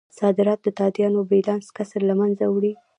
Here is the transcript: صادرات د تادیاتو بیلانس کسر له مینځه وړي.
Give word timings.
صادرات 0.17 0.59
د 0.63 0.67
تادیاتو 0.79 1.21
بیلانس 1.29 1.65
کسر 1.77 2.01
له 2.09 2.13
مینځه 2.19 2.45
وړي. 2.49 2.73